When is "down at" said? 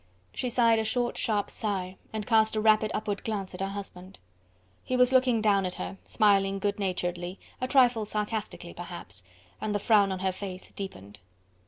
5.43-5.75